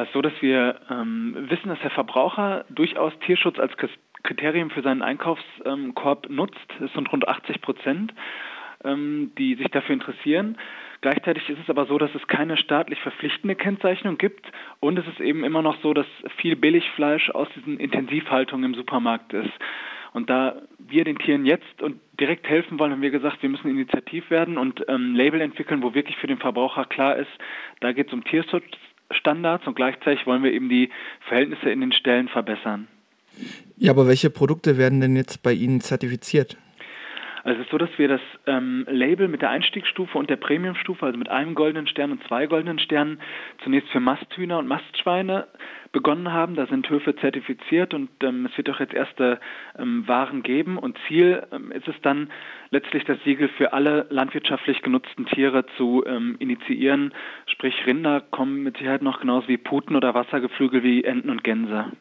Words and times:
Also 0.00 0.12
so, 0.14 0.22
dass 0.22 0.32
wir 0.40 0.80
ähm, 0.88 1.36
wissen, 1.50 1.68
dass 1.68 1.78
der 1.80 1.90
Verbraucher 1.90 2.64
durchaus 2.70 3.12
Tierschutz 3.18 3.58
als 3.58 3.76
Kriterium 4.22 4.70
für 4.70 4.80
seinen 4.80 5.02
Einkaufskorb 5.02 6.30
nutzt. 6.30 6.56
Es 6.82 6.90
sind 6.94 7.12
rund 7.12 7.28
80 7.28 7.60
Prozent, 7.60 8.14
ähm, 8.82 9.32
die 9.36 9.56
sich 9.56 9.68
dafür 9.68 9.92
interessieren. 9.92 10.56
Gleichzeitig 11.02 11.50
ist 11.50 11.58
es 11.62 11.68
aber 11.68 11.84
so, 11.84 11.98
dass 11.98 12.14
es 12.14 12.26
keine 12.28 12.56
staatlich 12.56 12.98
verpflichtende 13.00 13.56
Kennzeichnung 13.56 14.16
gibt 14.16 14.50
und 14.80 14.98
es 14.98 15.06
ist 15.06 15.20
eben 15.20 15.44
immer 15.44 15.60
noch 15.60 15.76
so, 15.82 15.92
dass 15.92 16.06
viel 16.38 16.56
Billigfleisch 16.56 17.28
aus 17.30 17.48
diesen 17.54 17.78
Intensivhaltungen 17.78 18.72
im 18.72 18.74
Supermarkt 18.74 19.34
ist. 19.34 19.52
Und 20.12 20.30
da 20.30 20.62
wir 20.78 21.04
den 21.04 21.18
Tieren 21.18 21.44
jetzt 21.44 21.82
und 21.82 22.00
direkt 22.18 22.48
helfen 22.48 22.78
wollen, 22.78 22.92
haben 22.92 23.02
wir 23.02 23.10
gesagt, 23.10 23.42
wir 23.42 23.50
müssen 23.50 23.70
initiativ 23.70 24.30
werden 24.30 24.56
und 24.56 24.82
ähm, 24.88 25.14
Label 25.14 25.42
entwickeln, 25.42 25.82
wo 25.82 25.94
wirklich 25.94 26.16
für 26.16 26.26
den 26.26 26.38
Verbraucher 26.38 26.86
klar 26.86 27.16
ist, 27.16 27.30
da 27.80 27.92
geht 27.92 28.08
es 28.08 28.12
um 28.12 28.24
Tierschutzstandards 29.10 29.66
und 29.66 29.74
gleichzeitig 29.74 30.26
wollen 30.26 30.42
wir 30.42 30.52
eben 30.52 30.68
die 30.68 30.90
Verhältnisse 31.28 31.70
in 31.70 31.80
den 31.80 31.92
Ställen 31.92 32.28
verbessern. 32.28 32.88
Ja, 33.76 33.92
aber 33.92 34.06
welche 34.06 34.30
Produkte 34.30 34.76
werden 34.76 35.00
denn 35.00 35.16
jetzt 35.16 35.42
bei 35.42 35.52
Ihnen 35.52 35.80
zertifiziert? 35.80 36.56
Also 37.44 37.60
es 37.60 37.66
ist 37.66 37.70
so, 37.70 37.78
dass 37.78 37.90
wir 37.96 38.08
das 38.08 38.20
ähm, 38.46 38.86
Label 38.88 39.28
mit 39.28 39.42
der 39.42 39.50
Einstiegsstufe 39.50 40.18
und 40.18 40.30
der 40.30 40.36
Premiumstufe, 40.36 41.04
also 41.04 41.18
mit 41.18 41.28
einem 41.28 41.54
goldenen 41.54 41.86
Stern 41.86 42.12
und 42.12 42.22
zwei 42.24 42.46
goldenen 42.46 42.78
Sternen, 42.78 43.20
zunächst 43.64 43.90
für 43.90 44.00
Masthühner 44.00 44.58
und 44.58 44.68
Mastschweine 44.68 45.46
begonnen 45.92 46.32
haben. 46.32 46.54
Da 46.54 46.66
sind 46.66 46.88
Höfe 46.88 47.16
zertifiziert 47.16 47.94
und 47.94 48.10
ähm, 48.22 48.46
es 48.46 48.56
wird 48.56 48.70
auch 48.70 48.80
jetzt 48.80 48.94
erste 48.94 49.40
ähm, 49.78 50.06
Waren 50.06 50.42
geben. 50.42 50.78
Und 50.78 50.98
Ziel 51.08 51.46
ähm, 51.52 51.72
ist 51.72 51.88
es 51.88 52.00
dann 52.02 52.30
letztlich 52.70 53.04
das 53.04 53.22
Siegel 53.24 53.48
für 53.48 53.72
alle 53.72 54.06
landwirtschaftlich 54.10 54.82
genutzten 54.82 55.26
Tiere 55.26 55.64
zu 55.76 56.04
ähm, 56.06 56.36
initiieren. 56.38 57.12
Sprich 57.46 57.86
Rinder 57.86 58.20
kommen 58.20 58.62
mit 58.62 58.76
Sicherheit 58.76 59.02
noch 59.02 59.20
genauso 59.20 59.48
wie 59.48 59.58
Puten 59.58 59.96
oder 59.96 60.14
Wassergeflügel 60.14 60.82
wie 60.82 61.04
Enten 61.04 61.30
und 61.30 61.44
Gänse. 61.44 61.92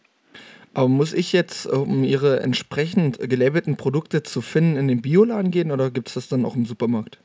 Aber 0.74 0.88
muss 0.88 1.14
ich 1.14 1.34
jetzt, 1.34 1.66
um 1.66 2.04
Ihre 2.04 2.42
entsprechend 2.42 3.20
gelabelten 3.20 3.76
Produkte 3.76 4.24
zu 4.24 4.42
finden, 4.42 4.78
in 4.78 4.88
den 4.88 5.02
Bioladen 5.02 5.52
gehen 5.52 5.72
oder 5.72 5.90
gibt 5.90 6.10
es 6.10 6.14
das 6.14 6.28
dann 6.28 6.46
auch 6.46 6.56
im 6.56 6.66
Supermarkt? 6.66 7.20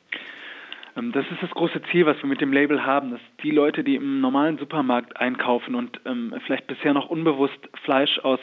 Ähm, 0.96 1.12
das 1.12 1.24
ist 1.30 1.42
das 1.42 1.50
große 1.50 1.80
Ziel, 1.90 2.06
was 2.06 2.16
wir 2.22 2.28
mit 2.28 2.40
dem 2.40 2.52
Label 2.52 2.84
haben, 2.84 3.10
dass 3.10 3.20
die 3.42 3.50
Leute, 3.50 3.84
die 3.84 3.96
im 3.96 4.20
normalen 4.20 4.58
Supermarkt 4.58 5.16
einkaufen 5.16 5.74
und 5.74 6.00
ähm, 6.04 6.34
vielleicht 6.46 6.66
bisher 6.66 6.94
noch 6.94 7.10
unbewusst 7.10 7.58
Fleisch 7.84 8.18
aus 8.20 8.40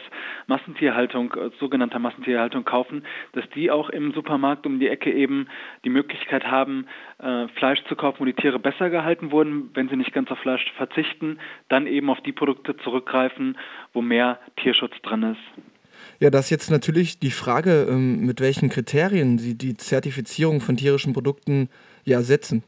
Massentierhaltung, 0.48 1.34
äh, 1.34 1.50
sogenannter 1.60 2.00
Massentierhaltung 2.00 2.66
kaufen, 2.66 3.04
dass 3.34 3.50
die 3.56 3.72
auch 3.72 3.90
im 3.90 4.14
Supermarkt 4.14 4.66
um 4.66 4.80
die 4.80 4.88
Ecke 4.88 5.12
eben 5.12 5.48
die 5.86 5.90
Möglichkeit 5.90 6.46
haben, 6.46 6.88
äh, 7.20 7.48
Fleisch 7.50 7.84
zu 7.86 7.96
kaufen, 7.96 8.20
wo 8.20 8.26
die 8.26 8.34
Tiere 8.34 8.60
besser 8.60 8.90
gehalten 8.90 9.32
wurden, 9.32 9.70
wenn 9.74 9.90
sie 9.90 9.96
nicht 9.96 10.14
ganz 10.14 10.30
auf 10.32 10.40
Fleisch 10.40 10.72
verzichten, 10.78 11.40
dann 11.70 11.88
eben 11.88 12.10
auf 12.10 12.22
die 12.22 12.34
Produkte 12.34 12.76
zurückgreifen, 12.78 13.58
wo 13.94 14.02
mehr 14.02 14.40
Tierschutz 14.58 14.94
drin 15.04 15.24
ist. 15.24 15.64
Ja, 16.20 16.30
das 16.30 16.46
ist 16.46 16.52
jetzt 16.52 16.72
natürlich 16.72 17.20
die 17.20 17.32
Frage, 17.32 17.88
ähm, 17.90 18.26
mit 18.26 18.42
welchen 18.42 18.70
Kriterien 18.70 19.38
Sie 19.38 19.58
die 19.58 19.78
Zertifizierung 19.78 20.62
von 20.62 20.78
tierischen 20.78 21.14
Produkten 21.14 21.70
ja 22.06 22.22
setzen. 22.22 22.64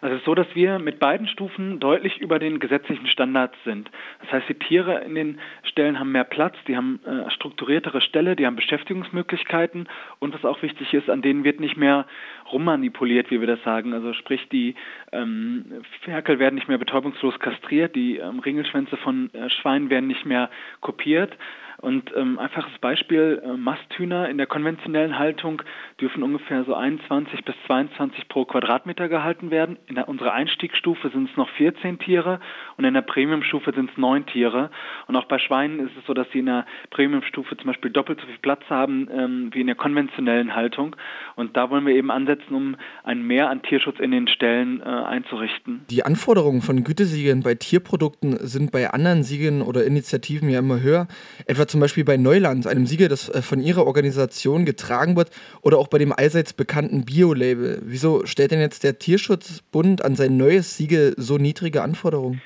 Also 0.00 0.14
es 0.14 0.20
ist 0.20 0.26
so, 0.26 0.34
dass 0.34 0.46
wir 0.54 0.78
mit 0.78 0.98
beiden 0.98 1.26
Stufen 1.26 1.80
deutlich 1.80 2.18
über 2.18 2.38
den 2.38 2.60
gesetzlichen 2.60 3.06
Standards 3.06 3.56
sind. 3.64 3.90
Das 4.20 4.32
heißt, 4.32 4.48
die 4.48 4.54
Tiere 4.54 5.00
in 5.00 5.14
den 5.14 5.40
Stellen 5.62 5.98
haben 5.98 6.12
mehr 6.12 6.24
Platz, 6.24 6.54
die 6.68 6.76
haben 6.76 7.00
äh, 7.04 7.30
strukturiertere 7.30 8.00
Ställe, 8.00 8.36
die 8.36 8.46
haben 8.46 8.56
Beschäftigungsmöglichkeiten 8.56 9.88
und 10.18 10.34
was 10.34 10.44
auch 10.44 10.62
wichtig 10.62 10.92
ist, 10.92 11.08
an 11.08 11.22
denen 11.22 11.44
wird 11.44 11.60
nicht 11.60 11.76
mehr 11.76 12.06
rummanipuliert, 12.52 13.30
wie 13.30 13.40
wir 13.40 13.46
das 13.46 13.62
sagen. 13.64 13.94
Also 13.94 14.12
sprich, 14.12 14.48
die 14.50 14.74
ähm, 15.12 15.82
Ferkel 16.02 16.38
werden 16.38 16.56
nicht 16.56 16.68
mehr 16.68 16.78
betäubungslos 16.78 17.38
kastriert, 17.38 17.96
die 17.96 18.18
ähm, 18.18 18.38
Ringelschwänze 18.38 18.96
von 18.98 19.32
äh, 19.34 19.48
Schweinen 19.50 19.90
werden 19.90 20.06
nicht 20.06 20.26
mehr 20.26 20.50
kopiert, 20.80 21.36
und 21.78 22.10
ähm, 22.16 22.38
einfaches 22.38 22.78
Beispiel, 22.80 23.42
äh, 23.44 23.56
Masthühner 23.56 24.28
in 24.28 24.38
der 24.38 24.46
konventionellen 24.46 25.18
Haltung 25.18 25.62
dürfen 26.00 26.22
ungefähr 26.22 26.64
so 26.64 26.74
21 26.74 27.44
bis 27.44 27.54
22 27.66 28.28
pro 28.28 28.44
Quadratmeter 28.44 29.08
gehalten 29.08 29.50
werden. 29.50 29.76
In 29.86 29.96
der, 29.96 30.08
unserer 30.08 30.32
Einstiegsstufe 30.32 31.10
sind 31.10 31.30
es 31.30 31.36
noch 31.36 31.50
14 31.50 31.98
Tiere 31.98 32.40
und 32.76 32.84
in 32.84 32.94
der 32.94 33.02
Premiumstufe 33.02 33.72
sind 33.74 33.90
es 33.90 33.96
9 33.98 34.26
Tiere. 34.26 34.70
Und 35.06 35.16
auch 35.16 35.26
bei 35.26 35.38
Schweinen 35.38 35.80
ist 35.80 35.92
es 35.98 36.06
so, 36.06 36.14
dass 36.14 36.26
sie 36.32 36.38
in 36.38 36.46
der 36.46 36.66
Premiumstufe 36.90 37.56
zum 37.56 37.66
Beispiel 37.66 37.90
doppelt 37.90 38.20
so 38.20 38.26
viel 38.26 38.38
Platz 38.38 38.62
haben 38.70 39.08
ähm, 39.12 39.50
wie 39.52 39.60
in 39.60 39.66
der 39.66 39.76
konventionellen 39.76 40.54
Haltung. 40.54 40.96
Und 41.34 41.56
da 41.56 41.70
wollen 41.70 41.86
wir 41.86 41.94
eben 41.94 42.10
ansetzen, 42.10 42.54
um 42.54 42.76
ein 43.04 43.26
Mehr 43.26 43.50
an 43.50 43.62
Tierschutz 43.62 44.00
in 44.00 44.12
den 44.12 44.28
Ställen 44.28 44.80
äh, 44.80 44.84
einzurichten. 44.84 45.84
Die 45.90 46.04
Anforderungen 46.04 46.62
von 46.62 46.84
Gütesiegeln 46.84 47.42
bei 47.42 47.54
Tierprodukten 47.54 48.38
sind 48.46 48.72
bei 48.72 48.90
anderen 48.90 49.22
Siegeln 49.22 49.60
oder 49.60 49.84
Initiativen 49.84 50.48
ja 50.48 50.60
immer 50.60 50.80
höher. 50.80 51.06
Etwa 51.46 51.65
zum 51.66 51.80
Beispiel 51.80 52.04
bei 52.04 52.16
Neuland, 52.16 52.66
einem 52.66 52.86
Siegel, 52.86 53.08
das 53.08 53.28
äh, 53.28 53.42
von 53.42 53.60
Ihrer 53.60 53.86
Organisation 53.86 54.64
getragen 54.64 55.16
wird, 55.16 55.30
oder 55.62 55.78
auch 55.78 55.88
bei 55.88 55.98
dem 55.98 56.12
allseits 56.12 56.52
bekannten 56.52 57.04
Bio-Label. 57.04 57.82
Wieso 57.84 58.26
stellt 58.26 58.50
denn 58.50 58.60
jetzt 58.60 58.84
der 58.84 58.98
Tierschutzbund 58.98 60.04
an 60.04 60.16
sein 60.16 60.36
neues 60.36 60.76
Siegel 60.76 61.14
so 61.16 61.38
niedrige 61.38 61.82
Anforderungen? 61.82 62.40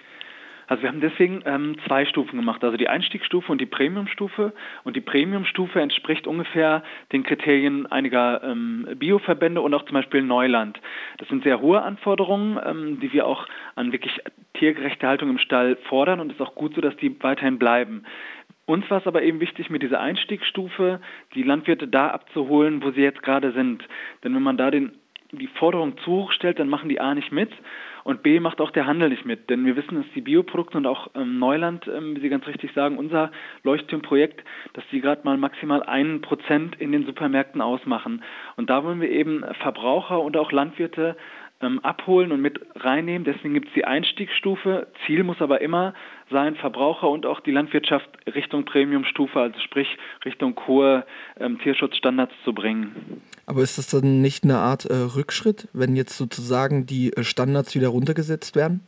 Also 0.71 0.85
wir 0.85 0.89
haben 0.89 1.01
deswegen 1.01 1.43
ähm, 1.47 1.75
zwei 1.85 2.07
Stufen 2.07 2.37
gemacht, 2.37 2.63
also 2.63 2.77
die 2.77 2.89
Einstiegsstufe 2.89 3.51
und 3.51 3.61
die 3.61 3.67
Premiumstufe. 3.67 4.53
Und 4.85 4.95
die 4.95 5.01
Premiumstufe 5.01 5.81
entspricht 5.81 6.29
ungefähr 6.29 6.85
den 7.11 7.25
Kriterien 7.25 7.87
einiger 7.87 8.41
ähm, 8.45 8.87
Bioverbände 8.95 9.61
und 9.63 9.75
auch 9.75 9.85
zum 9.85 9.95
Beispiel 9.95 10.23
Neuland. 10.23 10.81
Das 11.19 11.27
sind 11.27 11.43
sehr 11.43 11.61
hohe 11.61 11.83
Anforderungen, 11.83 12.57
ähm, 12.65 13.01
die 13.01 13.13
wir 13.13 13.27
auch 13.27 13.49
an 13.75 13.91
wirklich 13.91 14.13
tiergerechte 14.55 15.09
Haltung 15.09 15.31
im 15.31 15.39
Stall 15.39 15.77
fordern 15.89 16.21
und 16.21 16.31
es 16.31 16.37
ist 16.37 16.41
auch 16.41 16.55
gut 16.55 16.77
so, 16.77 16.81
dass 16.81 16.97
die 16.99 17.21
weiterhin 17.21 17.59
bleiben. 17.59 18.05
Uns 18.71 18.89
war 18.89 18.99
es 18.99 19.07
aber 19.09 19.25
eben 19.25 19.41
wichtig, 19.41 19.69
mit 19.69 19.83
dieser 19.83 19.99
Einstiegsstufe 19.99 21.01
die 21.35 21.43
Landwirte 21.43 21.89
da 21.89 22.11
abzuholen, 22.11 22.85
wo 22.85 22.93
sie 22.93 23.01
jetzt 23.01 23.21
gerade 23.25 23.51
sind. 23.51 23.83
Denn 24.23 24.33
wenn 24.33 24.45
man 24.45 24.57
da 24.57 24.71
den, 24.71 24.93
die 25.33 25.49
Forderung 25.49 25.99
zu 25.99 26.13
hoch 26.13 26.31
stellt, 26.31 26.61
dann 26.61 26.69
machen 26.69 26.89
die 26.89 27.01
A 27.01 27.13
nicht 27.17 27.33
mit 27.33 27.51
und 28.05 28.23
B 28.23 28.39
macht 28.39 28.61
auch 28.61 28.71
der 28.71 28.87
Handel 28.87 29.09
nicht 29.09 29.27
mit. 29.27 29.51
Denn 29.51 29.67
wir 29.67 29.75
wissen, 29.75 29.97
dass 29.97 30.13
die 30.15 30.21
Bioprodukte 30.21 30.79
und 30.79 30.87
auch 30.87 31.11
ähm, 31.17 31.41
Neuland, 31.41 31.89
ähm, 31.89 32.15
wie 32.15 32.21
Sie 32.21 32.29
ganz 32.29 32.47
richtig 32.47 32.73
sagen, 32.73 32.97
unser 32.97 33.33
Leuchtturmprojekt, 33.65 34.45
dass 34.75 34.85
die 34.93 35.01
gerade 35.01 35.23
mal 35.25 35.37
maximal 35.37 35.83
einen 35.83 36.21
Prozent 36.21 36.81
in 36.81 36.93
den 36.93 37.07
Supermärkten 37.07 37.61
ausmachen. 37.61 38.23
Und 38.55 38.71
da 38.71 38.85
wollen 38.85 39.01
wir 39.01 39.11
eben 39.11 39.45
Verbraucher 39.61 40.21
und 40.21 40.37
auch 40.37 40.53
Landwirte 40.53 41.17
ähm, 41.61 41.79
abholen 41.81 42.33
und 42.33 42.41
mit 42.41 42.61
reinnehmen. 42.77 43.25
Deswegen 43.25 43.55
gibt 43.55 43.69
es 43.69 43.75
die 43.75 43.85
Einstiegsstufe. 43.85 44.87
Ziel 45.07 45.25
muss 45.25 45.41
aber 45.41 45.61
immer 45.61 45.95
sein, 46.31 46.57
Verbraucher 46.57 47.09
und 47.09 47.27
auch 47.27 47.41
die 47.41 47.51
Landwirtschaft 47.51 48.09
Richtung 48.35 48.65
Premiumstufe, 48.65 49.39
also 49.39 49.59
sprich 49.61 49.89
Richtung 50.25 50.59
hohe 50.67 51.05
ähm, 51.39 51.59
Tierschutzstandards 51.59 52.33
zu 52.45 52.55
bringen. 52.55 53.23
Aber 53.47 53.63
ist 53.63 53.79
das 53.79 53.89
dann 53.89 54.21
nicht 54.23 54.45
eine 54.45 54.59
Art 54.59 54.85
äh, 54.85 54.95
Rückschritt, 54.95 55.69
wenn 55.73 55.97
jetzt 55.97 56.17
sozusagen 56.17 56.87
die 56.87 57.13
äh, 57.13 57.25
Standards 57.25 57.75
wieder 57.75 57.89
runtergesetzt 57.89 58.57
werden? 58.57 58.87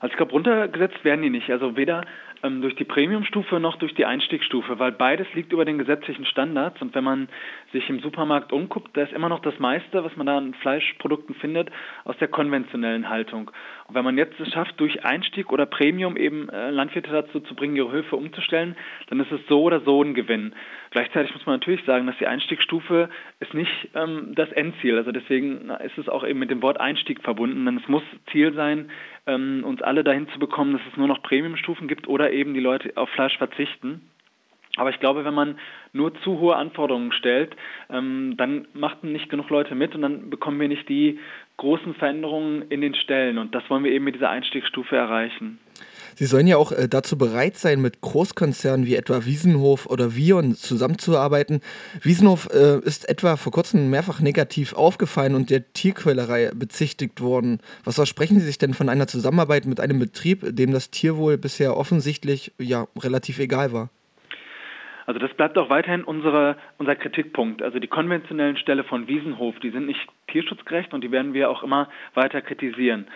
Also 0.00 0.12
ich 0.12 0.16
glaube, 0.16 0.32
runtergesetzt 0.32 1.04
werden 1.04 1.22
die 1.22 1.30
nicht. 1.30 1.50
Also 1.50 1.76
weder 1.76 2.04
ähm, 2.42 2.62
durch 2.62 2.74
die 2.76 2.84
Premiumstufe 2.84 3.60
noch 3.60 3.76
durch 3.76 3.94
die 3.94 4.04
Einstiegsstufe, 4.04 4.78
weil 4.78 4.92
beides 4.92 5.26
liegt 5.34 5.52
über 5.52 5.64
den 5.64 5.78
gesetzlichen 5.78 6.24
Standards. 6.26 6.80
Und 6.80 6.94
wenn 6.94 7.04
man 7.04 7.28
sich 7.72 7.88
im 7.88 8.00
Supermarkt 8.00 8.52
umguckt, 8.52 8.96
da 8.96 9.02
ist 9.02 9.12
immer 9.12 9.28
noch 9.28 9.40
das 9.40 9.58
meiste, 9.58 10.04
was 10.04 10.16
man 10.16 10.26
da 10.26 10.38
an 10.38 10.54
Fleischprodukten 10.54 11.34
findet, 11.36 11.70
aus 12.04 12.16
der 12.18 12.28
konventionellen 12.28 13.08
Haltung. 13.08 13.50
Und 13.88 13.94
wenn 13.94 14.04
man 14.04 14.18
jetzt 14.18 14.38
es 14.40 14.52
schafft, 14.52 14.80
durch 14.80 15.04
Einstieg 15.04 15.52
oder 15.52 15.64
Premium 15.64 16.16
eben 16.16 16.48
äh, 16.48 16.70
Landwirte 16.70 17.10
dazu 17.10 17.40
zu 17.40 17.54
bringen, 17.54 17.76
ihre 17.76 17.92
Höfe 17.92 18.16
umzustellen, 18.16 18.76
dann 19.08 19.20
ist 19.20 19.30
es 19.30 19.40
so 19.48 19.62
oder 19.62 19.80
so 19.80 20.02
ein 20.02 20.14
Gewinn. 20.14 20.54
Gleichzeitig 20.90 21.32
muss 21.34 21.46
man 21.46 21.56
natürlich 21.56 21.84
sagen, 21.84 22.06
dass 22.06 22.18
die 22.18 22.26
Einstiegsstufe 22.26 23.08
ist 23.38 23.54
nicht 23.54 23.90
ähm, 23.94 24.34
das 24.34 24.50
Endziel. 24.52 24.96
Also 24.96 25.12
deswegen 25.12 25.70
ist 25.70 25.98
es 25.98 26.08
auch 26.08 26.26
eben 26.26 26.38
mit 26.38 26.50
dem 26.50 26.62
Wort 26.62 26.80
Einstieg 26.80 27.22
verbunden. 27.22 27.64
Denn 27.64 27.76
es 27.76 27.88
muss 27.88 28.02
Ziel 28.32 28.54
sein, 28.54 28.90
ähm, 29.26 29.62
uns 29.64 29.82
alle 29.82 30.02
dahin 30.02 30.28
zu 30.30 30.38
bekommen, 30.38 30.72
dass 30.72 30.82
es 30.90 30.96
nur 30.96 31.06
noch 31.06 31.22
Premiumstufen 31.22 31.86
gibt 31.86 32.08
oder 32.08 32.32
eben 32.32 32.54
die 32.54 32.60
Leute 32.60 32.92
auf 32.96 33.08
Fleisch 33.10 33.38
verzichten. 33.38 34.00
Aber 34.76 34.90
ich 34.90 35.00
glaube, 35.00 35.24
wenn 35.24 35.34
man 35.34 35.58
nur 35.92 36.14
zu 36.22 36.38
hohe 36.38 36.56
Anforderungen 36.56 37.12
stellt, 37.12 37.56
ähm, 37.90 38.34
dann 38.36 38.68
machten 38.74 39.12
nicht 39.12 39.30
genug 39.30 39.50
Leute 39.50 39.74
mit 39.74 39.94
und 39.94 40.02
dann 40.02 40.30
bekommen 40.30 40.60
wir 40.60 40.68
nicht 40.68 40.88
die 40.88 41.18
großen 41.56 41.94
Veränderungen 41.94 42.62
in 42.68 42.82
den 42.82 42.94
Stellen. 42.94 43.38
Und 43.38 43.54
das 43.54 43.68
wollen 43.70 43.84
wir 43.84 43.90
eben 43.90 44.04
mit 44.04 44.14
dieser 44.14 44.28
Einstiegsstufe 44.28 44.94
erreichen. 44.94 45.58
Sie 46.14 46.24
sollen 46.24 46.46
ja 46.46 46.56
auch 46.56 46.72
äh, 46.72 46.88
dazu 46.88 47.18
bereit 47.18 47.56
sein, 47.56 47.80
mit 47.80 48.00
Großkonzernen 48.00 48.86
wie 48.86 48.96
etwa 48.96 49.24
Wiesenhof 49.24 49.86
oder 49.86 50.16
Vion 50.16 50.54
zusammenzuarbeiten. 50.54 51.60
Wiesenhof 52.02 52.48
äh, 52.52 52.78
ist 52.80 53.08
etwa 53.08 53.36
vor 53.36 53.52
kurzem 53.52 53.90
mehrfach 53.90 54.20
negativ 54.20 54.72
aufgefallen 54.74 55.34
und 55.34 55.50
der 55.50 55.72
Tierquälerei 55.72 56.52
bezichtigt 56.54 57.20
worden. 57.20 57.60
Was 57.84 57.96
versprechen 57.96 58.40
Sie 58.40 58.46
sich 58.46 58.58
denn 58.58 58.72
von 58.72 58.88
einer 58.88 59.06
Zusammenarbeit 59.06 59.66
mit 59.66 59.80
einem 59.80 59.98
Betrieb, 59.98 60.40
dem 60.56 60.72
das 60.72 60.90
Tierwohl 60.90 61.36
bisher 61.36 61.76
offensichtlich 61.76 62.52
ja 62.58 62.86
relativ 62.98 63.38
egal 63.38 63.72
war? 63.72 63.90
Also 65.06 65.20
das 65.20 65.32
bleibt 65.34 65.56
auch 65.56 65.70
weiterhin 65.70 66.04
unsere, 66.04 66.56
unser 66.78 66.96
Kritikpunkt. 66.96 67.62
Also 67.62 67.78
die 67.78 67.86
konventionellen 67.86 68.56
Ställe 68.56 68.84
von 68.84 69.08
Wiesenhof, 69.08 69.58
die 69.60 69.70
sind 69.70 69.86
nicht 69.86 70.06
tierschutzgerecht 70.28 70.92
und 70.92 71.02
die 71.02 71.12
werden 71.12 71.32
wir 71.32 71.48
auch 71.50 71.62
immer 71.62 71.88
weiter 72.14 72.42
kritisieren. 72.42 73.06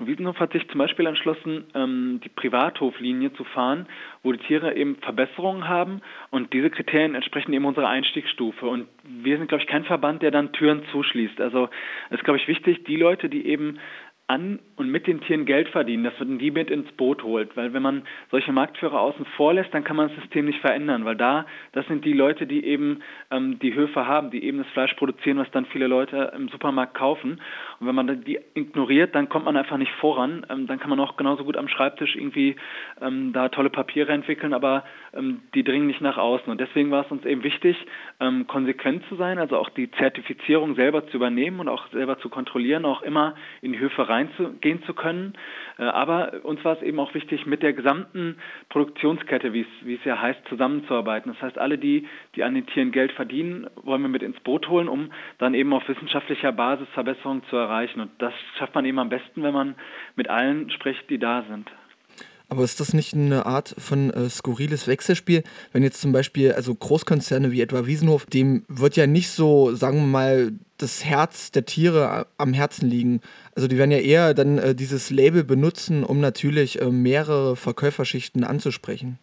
Wiesenhof 0.00 0.38
hat 0.38 0.52
sich 0.52 0.68
zum 0.68 0.78
Beispiel 0.78 1.06
entschlossen, 1.06 1.64
ähm, 1.74 2.20
die 2.22 2.28
Privathoflinie 2.28 3.32
zu 3.32 3.42
fahren, 3.42 3.86
wo 4.22 4.30
die 4.30 4.38
Tiere 4.38 4.76
eben 4.76 4.96
Verbesserungen 4.96 5.66
haben 5.66 6.02
und 6.30 6.52
diese 6.52 6.70
Kriterien 6.70 7.16
entsprechen 7.16 7.52
eben 7.52 7.64
unserer 7.64 7.88
Einstiegsstufe. 7.88 8.64
Und 8.66 8.86
wir 9.02 9.38
sind, 9.38 9.48
glaube 9.48 9.62
ich, 9.62 9.68
kein 9.68 9.84
Verband, 9.84 10.22
der 10.22 10.30
dann 10.30 10.52
Türen 10.52 10.84
zuschließt. 10.92 11.40
Also 11.40 11.68
es 12.10 12.18
ist, 12.18 12.24
glaube 12.24 12.38
ich, 12.38 12.46
wichtig, 12.46 12.84
die 12.84 12.94
Leute, 12.94 13.28
die 13.28 13.46
eben 13.46 13.80
an 14.28 14.58
und 14.76 14.90
mit 14.90 15.06
den 15.06 15.22
Tieren 15.22 15.46
Geld 15.46 15.70
verdienen, 15.70 16.04
dass 16.04 16.18
man 16.18 16.38
die 16.38 16.50
mit 16.50 16.70
ins 16.70 16.90
Boot 16.92 17.22
holt. 17.22 17.56
Weil 17.56 17.72
wenn 17.72 17.82
man 17.82 18.02
solche 18.30 18.52
Marktführer 18.52 19.00
außen 19.00 19.24
vor 19.36 19.54
lässt, 19.54 19.72
dann 19.72 19.84
kann 19.84 19.96
man 19.96 20.08
das 20.08 20.16
System 20.18 20.44
nicht 20.44 20.60
verändern, 20.60 21.06
weil 21.06 21.16
da, 21.16 21.46
das 21.72 21.86
sind 21.86 22.04
die 22.04 22.12
Leute, 22.12 22.46
die 22.46 22.64
eben 22.64 23.00
ähm, 23.30 23.58
die 23.58 23.74
Höfe 23.74 24.06
haben, 24.06 24.30
die 24.30 24.44
eben 24.44 24.58
das 24.58 24.66
Fleisch 24.68 24.92
produzieren, 24.94 25.38
was 25.38 25.50
dann 25.50 25.64
viele 25.66 25.86
Leute 25.86 26.32
im 26.36 26.48
Supermarkt 26.48 26.94
kaufen. 26.94 27.40
Und 27.80 27.86
wenn 27.86 27.94
man 27.94 28.22
die 28.22 28.38
ignoriert, 28.52 29.14
dann 29.14 29.30
kommt 29.30 29.46
man 29.46 29.56
einfach 29.56 29.78
nicht 29.78 29.92
voran. 29.92 30.44
Ähm, 30.50 30.66
dann 30.66 30.78
kann 30.78 30.90
man 30.90 31.00
auch 31.00 31.16
genauso 31.16 31.44
gut 31.44 31.56
am 31.56 31.68
Schreibtisch 31.68 32.14
irgendwie 32.14 32.56
ähm, 33.00 33.32
da 33.32 33.48
tolle 33.48 33.70
Papiere 33.70 34.12
entwickeln, 34.12 34.52
aber 34.52 34.84
ähm, 35.14 35.40
die 35.54 35.64
dringen 35.64 35.86
nicht 35.86 36.02
nach 36.02 36.18
außen. 36.18 36.50
Und 36.50 36.60
deswegen 36.60 36.90
war 36.90 37.06
es 37.06 37.10
uns 37.10 37.24
eben 37.24 37.42
wichtig, 37.44 37.78
ähm, 38.20 38.46
konsequent 38.46 39.04
zu 39.08 39.16
sein, 39.16 39.38
also 39.38 39.56
auch 39.56 39.70
die 39.70 39.90
Zertifizierung 39.92 40.74
selber 40.74 41.06
zu 41.08 41.16
übernehmen 41.16 41.60
und 41.60 41.68
auch 41.68 41.88
selber 41.92 42.18
zu 42.18 42.28
kontrollieren, 42.28 42.84
auch 42.84 43.00
immer 43.00 43.34
in 43.62 43.72
die 43.72 43.78
Höfe 43.78 44.06
rein 44.06 44.17
reingehen 44.18 44.82
zu 44.84 44.94
können. 44.94 45.34
Äh, 45.78 45.84
aber 45.84 46.44
uns 46.44 46.64
war 46.64 46.76
es 46.76 46.82
eben 46.82 46.98
auch 47.00 47.14
wichtig, 47.14 47.46
mit 47.46 47.62
der 47.62 47.72
gesamten 47.72 48.36
Produktionskette, 48.68 49.52
wie 49.52 49.62
es, 49.62 49.86
wie 49.86 49.94
es 49.94 50.04
ja 50.04 50.20
heißt, 50.20 50.40
zusammenzuarbeiten. 50.48 51.32
Das 51.32 51.42
heißt, 51.42 51.58
alle 51.58 51.78
die, 51.78 52.06
die 52.34 52.44
an 52.44 52.54
den 52.54 52.66
Tieren 52.66 52.92
Geld 52.92 53.12
verdienen, 53.12 53.68
wollen 53.82 54.02
wir 54.02 54.08
mit 54.08 54.22
ins 54.22 54.40
Boot 54.40 54.68
holen, 54.68 54.88
um 54.88 55.10
dann 55.38 55.54
eben 55.54 55.72
auf 55.72 55.88
wissenschaftlicher 55.88 56.52
Basis 56.52 56.88
Verbesserungen 56.94 57.42
zu 57.44 57.56
erreichen. 57.56 58.00
Und 58.00 58.10
das 58.18 58.34
schafft 58.58 58.74
man 58.74 58.84
eben 58.84 58.98
am 58.98 59.08
besten, 59.08 59.42
wenn 59.42 59.54
man 59.54 59.74
mit 60.16 60.28
allen 60.28 60.70
spricht, 60.70 61.08
die 61.10 61.18
da 61.18 61.44
sind. 61.48 61.70
Aber 62.48 62.64
ist 62.64 62.80
das 62.80 62.94
nicht 62.94 63.14
eine 63.14 63.44
Art 63.44 63.74
von 63.78 64.10
äh, 64.10 64.30
skurriles 64.30 64.86
Wechselspiel? 64.86 65.42
Wenn 65.72 65.82
jetzt 65.82 66.00
zum 66.00 66.12
Beispiel, 66.12 66.52
also 66.52 66.74
Großkonzerne 66.74 67.52
wie 67.52 67.60
etwa 67.60 67.86
Wiesenhof, 67.86 68.24
dem 68.24 68.64
wird 68.68 68.96
ja 68.96 69.06
nicht 69.06 69.30
so, 69.30 69.74
sagen 69.74 69.98
wir 69.98 70.06
mal, 70.06 70.52
das 70.78 71.04
Herz 71.04 71.50
der 71.50 71.66
Tiere 71.66 72.26
am 72.38 72.54
Herzen 72.54 72.88
liegen. 72.88 73.20
Also 73.54 73.68
die 73.68 73.76
werden 73.76 73.90
ja 73.90 73.98
eher 73.98 74.32
dann 74.32 74.58
äh, 74.58 74.74
dieses 74.74 75.10
Label 75.10 75.44
benutzen, 75.44 76.04
um 76.04 76.20
natürlich 76.20 76.80
äh, 76.80 76.90
mehrere 76.90 77.54
Verkäuferschichten 77.56 78.44
anzusprechen. 78.44 79.18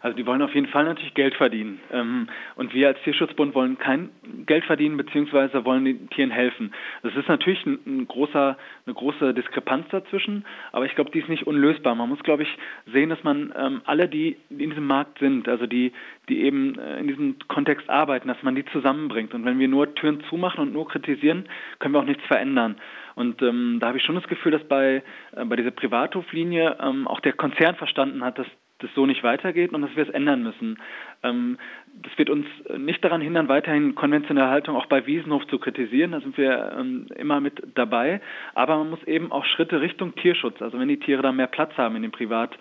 Also 0.00 0.16
die 0.16 0.26
wollen 0.26 0.42
auf 0.42 0.54
jeden 0.54 0.68
Fall 0.68 0.84
natürlich 0.84 1.14
Geld 1.14 1.34
verdienen. 1.34 1.80
Ähm, 1.92 2.28
und 2.56 2.74
wir 2.74 2.88
als 2.88 3.00
Tierschutzbund 3.02 3.54
wollen 3.54 3.78
kein 3.78 4.10
Geld 4.46 4.64
verdienen, 4.64 4.96
beziehungsweise 4.96 5.64
wollen 5.64 5.84
den 5.84 6.08
Tieren 6.10 6.30
helfen. 6.30 6.72
Das 7.02 7.14
ist 7.14 7.28
natürlich 7.28 7.64
ein, 7.66 8.06
großer, 8.06 8.56
eine 8.86 8.94
große 8.94 9.34
Diskrepanz 9.34 9.86
dazwischen, 9.90 10.44
aber 10.72 10.86
ich 10.86 10.94
glaube, 10.94 11.10
die 11.10 11.20
ist 11.20 11.28
nicht 11.28 11.46
unlösbar. 11.46 11.94
Man 11.94 12.08
muss, 12.08 12.22
glaube 12.22 12.44
ich, 12.44 12.58
sehen, 12.92 13.10
dass 13.10 13.22
man 13.24 13.52
ähm, 13.56 13.82
alle, 13.84 14.08
die 14.08 14.36
in 14.50 14.70
diesem 14.70 14.86
Markt 14.86 15.18
sind, 15.18 15.48
also 15.48 15.66
die, 15.66 15.92
die 16.28 16.42
eben 16.42 16.78
äh, 16.78 16.98
in 16.98 17.08
diesem 17.08 17.36
Kontext 17.48 17.88
arbeiten, 17.90 18.28
dass 18.28 18.42
man 18.42 18.54
die 18.54 18.64
zusammenbringt. 18.66 19.34
Und 19.34 19.44
wenn 19.44 19.58
wir 19.58 19.68
nur 19.68 19.94
Türen 19.94 20.22
zumachen 20.28 20.60
und 20.60 20.72
nur 20.72 20.88
kritisieren, 20.88 21.48
können 21.78 21.94
wir 21.94 22.00
auch 22.00 22.04
nichts 22.04 22.24
verändern. 22.26 22.76
Und 23.14 23.42
ähm, 23.42 23.78
da 23.80 23.88
habe 23.88 23.98
ich 23.98 24.04
schon 24.04 24.14
das 24.14 24.28
Gefühl, 24.28 24.52
dass 24.52 24.62
bei, 24.64 25.02
äh, 25.34 25.44
bei 25.44 25.56
dieser 25.56 25.72
Privathoflinie 25.72 26.76
ähm, 26.80 27.08
auch 27.08 27.20
der 27.20 27.32
Konzern 27.32 27.74
verstanden 27.74 28.24
hat, 28.24 28.38
dass 28.38 28.46
das 28.78 28.90
so 28.94 29.06
nicht 29.06 29.22
weitergeht 29.22 29.72
und 29.72 29.82
dass 29.82 29.94
wir 29.96 30.04
es 30.04 30.14
ändern 30.14 30.42
müssen. 30.42 30.78
Ähm, 31.22 31.58
das 32.02 32.16
wird 32.16 32.30
uns 32.30 32.46
nicht 32.76 33.04
daran 33.04 33.20
hindern, 33.20 33.48
weiterhin 33.48 33.94
konventionelle 33.94 34.48
Haltung 34.48 34.76
auch 34.76 34.86
bei 34.86 35.06
Wiesenhof 35.06 35.46
zu 35.48 35.58
kritisieren. 35.58 36.12
Da 36.12 36.20
sind 36.20 36.36
wir 36.38 36.76
ähm, 36.78 37.06
immer 37.16 37.40
mit 37.40 37.62
dabei. 37.74 38.20
Aber 38.54 38.78
man 38.78 38.90
muss 38.90 39.02
eben 39.04 39.32
auch 39.32 39.44
Schritte 39.44 39.80
Richtung 39.80 40.14
Tierschutz, 40.14 40.62
also 40.62 40.78
wenn 40.78 40.88
die 40.88 41.00
Tiere 41.00 41.22
da 41.22 41.32
mehr 41.32 41.48
Platz 41.48 41.76
haben 41.76 41.96
in 41.96 42.02
den 42.02 42.12
Privat- 42.12 42.56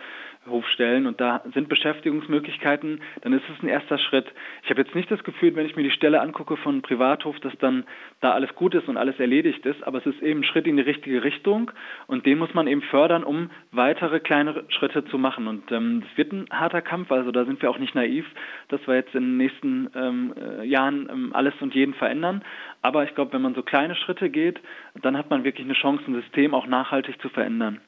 Hof 0.50 0.68
stellen 0.68 1.08
und 1.08 1.20
da 1.20 1.44
sind 1.54 1.70
Beschäftigungsmöglichkeiten, 1.70 3.02
dann 3.22 3.34
ist 3.34 3.44
es 3.50 3.64
ein 3.64 3.70
erster 3.70 3.98
Schritt. 3.98 4.26
Ich 4.64 4.70
habe 4.70 4.82
jetzt 4.82 4.96
nicht 4.96 5.10
das 5.12 5.24
Gefühl, 5.24 5.56
wenn 5.56 5.66
ich 5.66 5.76
mir 5.76 5.84
die 5.84 5.92
Stelle 5.92 6.22
angucke 6.22 6.58
von 6.58 6.82
Privathof, 6.82 7.40
dass 7.40 7.58
dann 7.60 7.86
da 8.22 8.32
alles 8.32 8.54
gut 8.56 8.74
ist 8.76 8.88
und 8.88 8.98
alles 8.98 9.20
erledigt 9.20 9.66
ist, 9.66 9.84
aber 9.84 10.00
es 10.00 10.06
ist 10.06 10.22
eben 10.22 10.42
ein 10.42 10.44
Schritt 10.44 10.68
in 10.68 10.78
die 10.78 10.84
richtige 10.84 11.24
Richtung 11.24 11.72
und 12.08 12.26
den 12.26 12.38
muss 12.38 12.54
man 12.54 12.68
eben 12.68 12.82
fördern, 12.82 13.24
um 13.24 13.50
weitere 13.72 14.20
kleine 14.20 14.64
Schritte 14.70 15.06
zu 15.06 15.18
machen. 15.18 15.48
Und 15.48 15.72
ähm, 15.72 16.02
das 16.02 16.18
wird 16.18 16.32
ein 16.32 16.46
harter 16.52 16.82
Kampf, 16.82 17.12
also 17.12 17.32
da 17.32 17.46
sind 17.46 17.62
wir 17.62 17.70
auch 17.70 17.80
nicht 17.80 17.96
naiv, 17.96 18.26
dass 18.70 18.86
wir 18.88 18.96
jetzt 18.96 19.16
in 19.16 19.24
den 19.24 19.38
nächsten 19.38 19.90
ähm, 19.96 20.34
äh, 20.36 20.66
Jahren 20.66 21.10
ähm, 21.12 21.32
alles 21.34 21.54
und 21.60 21.76
jeden 21.76 21.94
verändern. 21.94 22.44
Aber 22.82 23.04
ich 23.04 23.16
glaube, 23.16 23.34
wenn 23.34 23.42
man 23.42 23.56
so 23.56 23.64
kleine 23.64 23.96
Schritte 23.96 24.30
geht, 24.30 24.60
dann 25.02 25.18
hat 25.18 25.30
man 25.30 25.44
wirklich 25.44 25.66
eine 25.66 25.74
Chance, 25.74 26.04
ein 26.08 26.22
System 26.22 26.54
auch 26.54 26.68
nachhaltig 26.68 27.22
zu 27.22 27.30
verändern. 27.30 27.82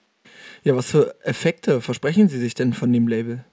Ja, 0.63 0.75
was 0.75 0.91
für 0.91 1.15
Effekte 1.23 1.81
versprechen 1.81 2.27
Sie 2.27 2.37
sich 2.37 2.53
denn 2.53 2.73
von 2.73 2.91
dem 2.91 3.07
Label? 3.07 3.45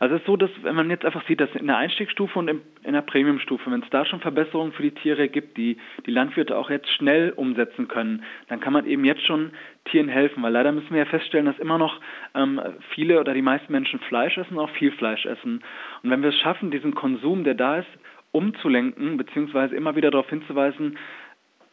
Also 0.00 0.16
es 0.16 0.20
ist 0.20 0.26
so, 0.26 0.36
dass 0.36 0.50
wenn 0.62 0.74
man 0.74 0.90
jetzt 0.90 1.04
einfach 1.04 1.26
sieht, 1.26 1.40
dass 1.40 1.54
in 1.54 1.66
der 1.66 1.78
Einstiegsstufe 1.78 2.38
und 2.38 2.48
in 2.48 2.92
der 2.92 3.00
Premiumstufe, 3.00 3.70
wenn 3.70 3.82
es 3.82 3.88
da 3.88 4.04
schon 4.04 4.20
Verbesserungen 4.20 4.72
für 4.72 4.82
die 4.82 4.90
Tiere 4.90 5.28
gibt, 5.28 5.56
die 5.56 5.78
die 6.04 6.10
Landwirte 6.10 6.58
auch 6.58 6.68
jetzt 6.68 6.90
schnell 6.90 7.30
umsetzen 7.30 7.88
können, 7.88 8.22
dann 8.48 8.60
kann 8.60 8.74
man 8.74 8.86
eben 8.86 9.04
jetzt 9.04 9.24
schon 9.24 9.52
Tieren 9.86 10.08
helfen. 10.08 10.42
Weil 10.42 10.52
leider 10.52 10.72
müssen 10.72 10.90
wir 10.90 10.98
ja 10.98 11.04
feststellen, 11.06 11.46
dass 11.46 11.58
immer 11.58 11.78
noch 11.78 12.00
ähm, 12.34 12.60
viele 12.94 13.18
oder 13.18 13.32
die 13.32 13.40
meisten 13.40 13.72
Menschen 13.72 13.98
Fleisch 14.00 14.36
essen, 14.36 14.58
auch 14.58 14.70
viel 14.70 14.92
Fleisch 14.92 15.24
essen. 15.24 15.62
Und 16.02 16.10
wenn 16.10 16.22
wir 16.22 16.30
es 16.30 16.38
schaffen, 16.40 16.70
diesen 16.70 16.94
Konsum, 16.94 17.44
der 17.44 17.54
da 17.54 17.78
ist, 17.78 17.88
umzulenken, 18.32 19.16
beziehungsweise 19.16 19.76
immer 19.76 19.94
wieder 19.94 20.10
darauf 20.10 20.28
hinzuweisen, 20.28 20.98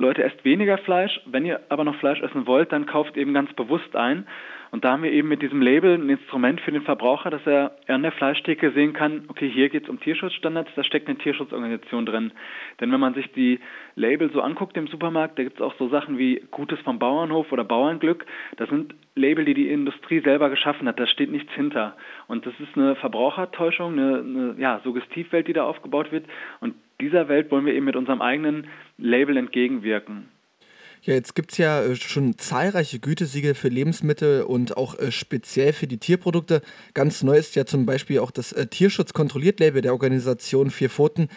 Leute, 0.01 0.23
esst 0.23 0.43
weniger 0.43 0.77
Fleisch. 0.79 1.21
Wenn 1.25 1.45
ihr 1.45 1.61
aber 1.69 1.83
noch 1.83 1.95
Fleisch 1.95 2.21
essen 2.21 2.47
wollt, 2.47 2.71
dann 2.71 2.85
kauft 2.85 3.15
eben 3.17 3.33
ganz 3.33 3.53
bewusst 3.53 3.95
ein. 3.95 4.25
Und 4.71 4.85
da 4.85 4.93
haben 4.93 5.03
wir 5.03 5.11
eben 5.11 5.27
mit 5.27 5.41
diesem 5.41 5.61
Label 5.61 5.95
ein 5.95 6.09
Instrument 6.09 6.61
für 6.61 6.71
den 6.71 6.83
Verbraucher, 6.83 7.29
dass 7.29 7.45
er 7.45 7.75
an 7.87 8.03
der 8.03 8.13
Fleischtheke 8.13 8.71
sehen 8.71 8.93
kann, 8.93 9.25
okay, 9.27 9.49
hier 9.49 9.67
geht 9.67 9.83
es 9.83 9.89
um 9.89 9.99
Tierschutzstandards, 9.99 10.71
da 10.75 10.83
steckt 10.85 11.09
eine 11.09 11.17
Tierschutzorganisation 11.17 12.05
drin. 12.05 12.31
Denn 12.79 12.89
wenn 12.89 12.99
man 13.01 13.13
sich 13.13 13.29
die 13.33 13.59
Label 13.95 14.31
so 14.31 14.41
anguckt 14.41 14.77
im 14.77 14.87
Supermarkt, 14.87 15.37
da 15.37 15.43
gibt 15.43 15.57
es 15.57 15.61
auch 15.61 15.75
so 15.77 15.89
Sachen 15.89 16.17
wie 16.17 16.41
Gutes 16.51 16.79
vom 16.79 16.99
Bauernhof 16.99 17.51
oder 17.51 17.65
Bauernglück. 17.65 18.25
Das 18.55 18.69
sind 18.69 18.95
Label, 19.13 19.43
die 19.43 19.53
die 19.53 19.69
Industrie 19.69 20.21
selber 20.21 20.49
geschaffen 20.49 20.87
hat. 20.87 20.99
Da 20.99 21.05
steht 21.05 21.31
nichts 21.31 21.51
hinter. 21.51 21.97
Und 22.27 22.45
das 22.45 22.53
ist 22.61 22.77
eine 22.77 22.95
Verbrauchertäuschung, 22.95 23.91
eine, 23.91 24.19
eine 24.19 24.55
ja, 24.57 24.79
Suggestivwelt, 24.85 25.49
die 25.49 25.53
da 25.53 25.65
aufgebaut 25.65 26.13
wird. 26.13 26.25
Und 26.61 26.75
dieser 27.01 27.27
Welt 27.27 27.51
wollen 27.51 27.65
wir 27.65 27.73
eben 27.73 27.85
mit 27.85 27.97
unserem 27.97 28.21
eigenen 28.21 28.67
Label 28.97 29.35
entgegenwirken. 29.35 30.29
Ja, 31.03 31.15
jetzt 31.15 31.33
gibt 31.33 31.51
es 31.51 31.57
ja 31.57 31.81
äh, 31.81 31.95
schon 31.95 32.37
zahlreiche 32.37 32.99
Gütesiegel 32.99 33.55
für 33.55 33.69
Lebensmittel 33.69 34.43
und 34.43 34.77
auch 34.77 34.99
äh, 34.99 35.11
speziell 35.11 35.73
für 35.73 35.87
die 35.87 35.97
Tierprodukte. 35.97 36.61
Ganz 36.93 37.23
neu 37.23 37.37
ist 37.37 37.55
ja 37.55 37.65
zum 37.65 37.87
Beispiel 37.87 38.19
auch 38.19 38.29
das 38.29 38.53
äh, 38.53 38.67
Tierschutz-Kontrolliert-Label 38.67 39.81
der 39.81 39.93
Organisation 39.93 40.69
Vier 40.69 40.91
Pfoten. 40.91 41.27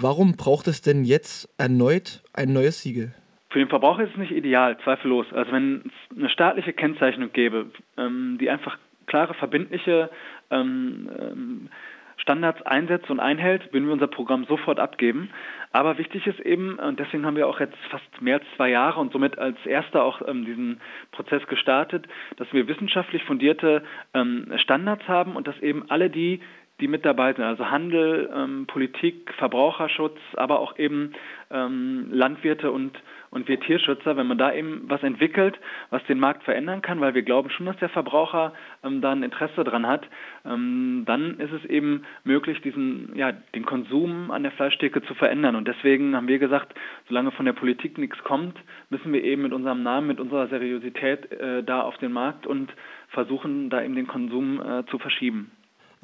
Warum 0.00 0.36
braucht 0.36 0.66
es 0.66 0.82
denn 0.82 1.04
jetzt 1.04 1.48
erneut 1.58 2.24
ein 2.32 2.52
neues 2.52 2.82
Siegel? 2.82 3.14
Für 3.50 3.60
den 3.60 3.68
Verbraucher 3.68 4.02
ist 4.02 4.10
es 4.10 4.16
nicht 4.16 4.32
ideal, 4.32 4.76
zweifellos. 4.82 5.26
Also 5.32 5.52
wenn 5.52 5.84
es 5.86 6.18
eine 6.18 6.28
staatliche 6.28 6.72
Kennzeichnung 6.72 7.32
gäbe, 7.32 7.66
ähm, 7.96 8.36
die 8.40 8.50
einfach 8.50 8.76
klare, 9.06 9.34
verbindliche 9.34 10.10
ähm, 10.50 11.08
ähm, 11.16 11.68
Standards 12.16 12.62
einsetzt 12.62 13.10
und 13.10 13.20
einhält, 13.20 13.72
würden 13.72 13.86
wir 13.86 13.92
unser 13.92 14.06
Programm 14.06 14.44
sofort 14.44 14.78
abgeben. 14.78 15.30
Aber 15.72 15.98
wichtig 15.98 16.26
ist 16.26 16.40
eben, 16.40 16.78
und 16.78 17.00
deswegen 17.00 17.26
haben 17.26 17.36
wir 17.36 17.48
auch 17.48 17.60
jetzt 17.60 17.76
fast 17.90 18.22
mehr 18.22 18.36
als 18.36 18.44
zwei 18.56 18.70
Jahre 18.70 19.00
und 19.00 19.12
somit 19.12 19.38
als 19.38 19.56
erster 19.66 20.04
auch 20.04 20.22
ähm, 20.26 20.44
diesen 20.44 20.80
Prozess 21.10 21.46
gestartet, 21.48 22.06
dass 22.36 22.52
wir 22.52 22.68
wissenschaftlich 22.68 23.24
fundierte 23.24 23.82
ähm, 24.14 24.52
Standards 24.56 25.06
haben 25.08 25.34
und 25.34 25.48
dass 25.48 25.58
eben 25.60 25.90
alle 25.90 26.10
die, 26.10 26.40
die 26.80 26.88
mit 26.88 27.04
dabei 27.04 27.32
sind, 27.32 27.44
also 27.44 27.70
Handel, 27.70 28.28
ähm, 28.34 28.66
Politik, 28.66 29.32
Verbraucherschutz, 29.38 30.18
aber 30.34 30.58
auch 30.58 30.76
eben 30.76 31.12
ähm, 31.50 32.08
Landwirte 32.10 32.72
und, 32.72 33.00
und 33.30 33.46
wir 33.46 33.60
Tierschützer, 33.60 34.16
wenn 34.16 34.26
man 34.26 34.38
da 34.38 34.52
eben 34.52 34.82
was 34.88 35.02
entwickelt, 35.04 35.58
was 35.90 36.02
den 36.06 36.18
Markt 36.18 36.42
verändern 36.42 36.82
kann, 36.82 37.00
weil 37.00 37.14
wir 37.14 37.22
glauben 37.22 37.48
schon, 37.50 37.66
dass 37.66 37.76
der 37.76 37.90
Verbraucher 37.90 38.54
ähm, 38.82 39.00
da 39.00 39.12
ein 39.12 39.22
Interesse 39.22 39.62
dran 39.62 39.86
hat, 39.86 40.04
ähm, 40.44 41.04
dann 41.06 41.38
ist 41.38 41.52
es 41.52 41.64
eben 41.66 42.02
möglich, 42.24 42.60
diesen, 42.62 43.14
ja, 43.14 43.30
den 43.30 43.64
Konsum 43.66 44.32
an 44.32 44.42
der 44.42 44.52
Fleischtheke 44.52 45.00
zu 45.02 45.14
verändern. 45.14 45.54
Und 45.54 45.68
deswegen 45.68 46.16
haben 46.16 46.26
wir 46.26 46.40
gesagt, 46.40 46.74
solange 47.08 47.30
von 47.30 47.46
der 47.46 47.52
Politik 47.52 47.98
nichts 47.98 48.18
kommt, 48.24 48.58
müssen 48.90 49.12
wir 49.12 49.22
eben 49.22 49.42
mit 49.42 49.52
unserem 49.52 49.84
Namen, 49.84 50.08
mit 50.08 50.18
unserer 50.18 50.48
Seriosität 50.48 51.30
äh, 51.30 51.62
da 51.62 51.82
auf 51.82 51.96
den 51.98 52.12
Markt 52.12 52.48
und 52.48 52.72
versuchen, 53.10 53.70
da 53.70 53.80
eben 53.80 53.94
den 53.94 54.08
Konsum 54.08 54.60
äh, 54.60 54.84
zu 54.86 54.98
verschieben. 54.98 55.52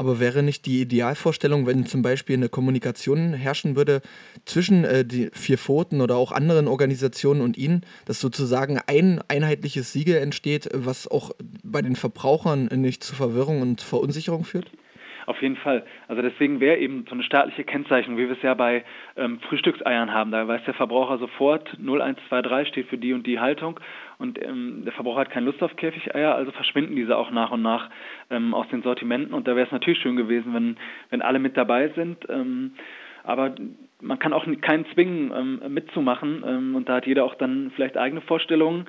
Aber 0.00 0.18
wäre 0.18 0.42
nicht 0.42 0.64
die 0.64 0.80
Idealvorstellung, 0.80 1.66
wenn 1.66 1.84
zum 1.84 2.00
Beispiel 2.00 2.34
eine 2.34 2.48
Kommunikation 2.48 3.34
herrschen 3.34 3.76
würde 3.76 4.00
zwischen 4.46 4.82
äh, 4.82 5.04
die 5.04 5.28
vier 5.34 5.58
Pfoten 5.58 6.00
oder 6.00 6.16
auch 6.16 6.32
anderen 6.32 6.68
Organisationen 6.68 7.42
und 7.42 7.58
Ihnen, 7.58 7.82
dass 8.06 8.18
sozusagen 8.18 8.80
ein 8.86 9.20
einheitliches 9.28 9.92
Siegel 9.92 10.16
entsteht, 10.16 10.70
was 10.72 11.06
auch 11.06 11.32
bei 11.62 11.82
den 11.82 11.96
Verbrauchern 11.96 12.70
nicht 12.76 13.04
zu 13.04 13.14
Verwirrung 13.14 13.60
und 13.60 13.82
Verunsicherung 13.82 14.44
führt? 14.44 14.70
Auf 15.30 15.40
jeden 15.42 15.54
Fall. 15.54 15.84
Also 16.08 16.22
deswegen 16.22 16.58
wäre 16.58 16.78
eben 16.78 17.04
so 17.08 17.14
eine 17.14 17.22
staatliche 17.22 17.62
Kennzeichnung, 17.62 18.18
wie 18.18 18.26
wir 18.26 18.32
es 18.32 18.42
ja 18.42 18.54
bei 18.54 18.82
ähm, 19.16 19.38
Frühstückseiern 19.38 20.12
haben. 20.12 20.32
Da 20.32 20.48
weiß 20.48 20.64
der 20.66 20.74
Verbraucher 20.74 21.18
sofort, 21.18 21.68
0123 21.78 22.66
steht 22.66 22.88
für 22.88 22.98
die 22.98 23.12
und 23.12 23.28
die 23.28 23.38
Haltung 23.38 23.78
und 24.18 24.42
ähm, 24.42 24.82
der 24.84 24.92
Verbraucher 24.92 25.20
hat 25.20 25.30
keine 25.30 25.46
Lust 25.46 25.62
auf 25.62 25.76
Käfigeier, 25.76 26.34
also 26.34 26.50
verschwinden 26.50 26.96
diese 26.96 27.16
auch 27.16 27.30
nach 27.30 27.52
und 27.52 27.62
nach 27.62 27.90
ähm, 28.28 28.54
aus 28.54 28.66
den 28.70 28.82
Sortimenten. 28.82 29.32
Und 29.32 29.46
da 29.46 29.54
wäre 29.54 29.66
es 29.66 29.72
natürlich 29.72 30.00
schön 30.00 30.16
gewesen, 30.16 30.52
wenn, 30.52 30.76
wenn 31.10 31.22
alle 31.22 31.38
mit 31.38 31.56
dabei 31.56 31.90
sind. 31.90 32.28
Ähm, 32.28 32.72
aber 33.22 33.54
man 34.00 34.18
kann 34.18 34.32
auch 34.32 34.44
keinen 34.62 34.84
zwingen, 34.94 35.30
ähm, 35.32 35.72
mitzumachen. 35.72 36.42
Ähm, 36.44 36.74
und 36.74 36.88
da 36.88 36.96
hat 36.96 37.06
jeder 37.06 37.24
auch 37.24 37.36
dann 37.36 37.70
vielleicht 37.76 37.96
eigene 37.96 38.20
Vorstellungen. 38.20 38.86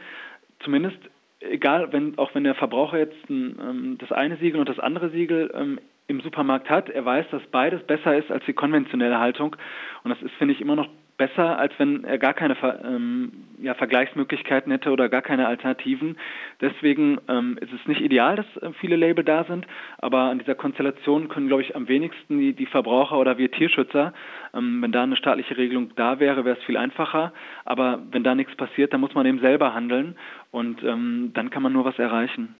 Zumindest 0.64 0.98
egal, 1.42 1.92
wenn 1.92 2.18
auch 2.18 2.34
wenn 2.34 2.44
der 2.44 2.56
Verbraucher 2.56 2.98
jetzt 2.98 3.30
ähm, 3.30 3.98
das 4.00 4.12
eine 4.12 4.38
Siegel 4.38 4.60
und 4.60 4.70
das 4.70 4.80
andere 4.80 5.10
Siegel 5.10 5.52
ähm, 5.54 5.80
im 6.12 6.22
Supermarkt 6.22 6.70
hat, 6.70 6.90
er 6.90 7.06
weiß, 7.06 7.26
dass 7.32 7.42
beides 7.48 7.82
besser 7.84 8.16
ist 8.16 8.32
als 8.32 8.46
die 8.46 8.54
konventionelle 8.54 9.20
Haltung. 9.20 9.56
Und 10.04 10.12
das 10.12 10.22
ist, 10.22 10.34
finde 10.36 10.54
ich, 10.54 10.62
immer 10.62 10.76
noch 10.76 10.88
besser, 11.22 11.60
als 11.60 11.72
wenn 11.78 12.04
er 12.04 12.18
gar 12.18 12.34
keine 12.34 12.58
ähm, 12.84 13.32
ja, 13.62 13.76
Vergleichsmöglichkeiten 13.76 14.72
hätte 14.72 14.90
oder 14.90 15.08
gar 15.08 15.22
keine 15.22 15.46
Alternativen. 15.46 16.18
Deswegen 16.62 17.20
ähm, 17.28 17.60
ist 17.62 17.72
es 17.72 17.88
nicht 17.88 18.02
ideal, 18.02 18.38
dass 18.38 18.58
äh, 18.58 18.74
viele 18.80 18.96
Label 18.96 19.24
da 19.24 19.44
sind, 19.44 19.68
aber 20.00 20.32
an 20.32 20.40
dieser 20.40 20.56
Konstellation 20.56 21.30
können, 21.30 21.46
glaube 21.46 21.62
ich, 21.62 21.76
am 21.76 21.88
wenigsten 21.88 22.40
die, 22.40 22.54
die 22.54 22.66
Verbraucher 22.66 23.20
oder 23.20 23.38
wir 23.38 23.52
Tierschützer. 23.52 24.14
Ähm, 24.56 24.82
wenn 24.82 24.92
da 24.92 25.04
eine 25.04 25.16
staatliche 25.16 25.58
Regelung 25.58 25.92
da 25.96 26.20
wäre, 26.20 26.44
wäre 26.44 26.58
es 26.58 26.64
viel 26.64 26.78
einfacher. 26.78 27.34
Aber 27.66 28.00
wenn 28.10 28.24
da 28.24 28.34
nichts 28.34 28.56
passiert, 28.56 28.92
dann 28.92 29.02
muss 29.02 29.14
man 29.14 29.28
eben 29.28 29.42
selber 29.42 29.76
handeln 29.76 30.16
und 30.50 30.82
ähm, 30.84 31.32
dann 31.36 31.52
kann 31.52 31.62
man 31.62 31.72
nur 31.72 31.86
was 31.86 32.00
erreichen. 32.00 32.50